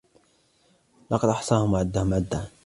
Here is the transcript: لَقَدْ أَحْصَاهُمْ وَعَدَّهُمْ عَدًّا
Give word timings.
لَقَدْ 1.11 1.29
أَحْصَاهُمْ 1.29 1.73
وَعَدَّهُمْ 1.73 2.13
عَدًّا 2.13 2.47